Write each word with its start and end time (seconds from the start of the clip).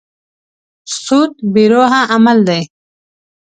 سود 1.01 1.31
بې 1.53 1.63
روحه 1.71 2.01
عمل 2.13 2.37
دی. 2.47 2.61